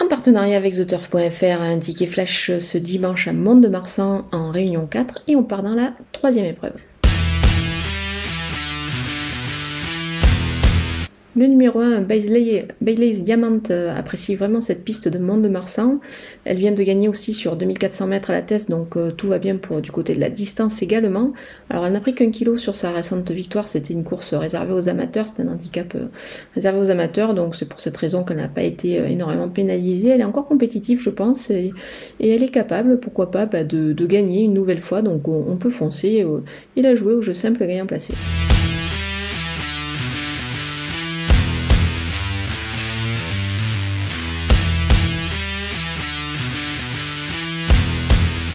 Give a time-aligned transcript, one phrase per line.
[0.00, 5.36] En partenariat avec TheTurf.fr, un ticket flash ce dimanche à Mont-de-Marsan en Réunion 4 et
[5.36, 6.74] on part dans la troisième épreuve.
[11.38, 16.00] Le numéro 1, Bailey's Diamant, euh, apprécie vraiment cette piste de Mont-de-Marsan.
[16.44, 19.38] Elle vient de gagner aussi sur 2400 mètres à la tête, donc euh, tout va
[19.38, 21.32] bien pour du côté de la distance également.
[21.70, 24.88] Alors elle n'a pris qu'un kilo sur sa récente victoire, c'était une course réservée aux
[24.88, 26.06] amateurs, c'est un handicap euh,
[26.56, 30.08] réservé aux amateurs, donc c'est pour cette raison qu'elle n'a pas été énormément pénalisée.
[30.08, 31.72] Elle est encore compétitive, je pense, et,
[32.18, 36.26] elle est capable, pourquoi pas, bah, de, gagner une nouvelle fois, donc on, peut foncer.
[36.74, 38.14] il a joué au jeu simple gagnant placé.